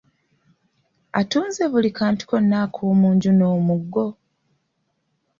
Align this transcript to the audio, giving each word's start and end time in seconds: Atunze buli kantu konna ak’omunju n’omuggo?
Atunze 1.19 1.61
buli 1.71 1.89
kantu 1.99 2.23
konna 2.29 2.55
ak’omunju 2.65 3.31
n’omuggo? 3.35 4.05